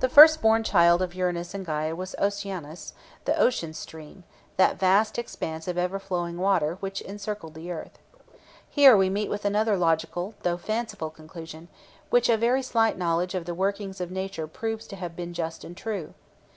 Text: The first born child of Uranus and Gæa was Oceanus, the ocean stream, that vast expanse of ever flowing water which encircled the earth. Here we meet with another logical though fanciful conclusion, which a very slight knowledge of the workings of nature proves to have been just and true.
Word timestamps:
The 0.00 0.08
first 0.08 0.42
born 0.42 0.64
child 0.64 1.00
of 1.00 1.14
Uranus 1.14 1.54
and 1.54 1.64
Gæa 1.64 1.96
was 1.96 2.16
Oceanus, 2.18 2.92
the 3.24 3.36
ocean 3.38 3.72
stream, 3.72 4.24
that 4.56 4.80
vast 4.80 5.16
expanse 5.16 5.68
of 5.68 5.78
ever 5.78 6.00
flowing 6.00 6.38
water 6.38 6.76
which 6.80 7.00
encircled 7.02 7.54
the 7.54 7.70
earth. 7.70 8.00
Here 8.68 8.96
we 8.96 9.08
meet 9.08 9.30
with 9.30 9.44
another 9.44 9.76
logical 9.76 10.34
though 10.42 10.56
fanciful 10.56 11.10
conclusion, 11.10 11.68
which 12.10 12.28
a 12.28 12.36
very 12.36 12.62
slight 12.64 12.98
knowledge 12.98 13.36
of 13.36 13.44
the 13.44 13.54
workings 13.54 14.00
of 14.00 14.10
nature 14.10 14.48
proves 14.48 14.88
to 14.88 14.96
have 14.96 15.14
been 15.14 15.32
just 15.32 15.62
and 15.62 15.76
true. 15.76 16.14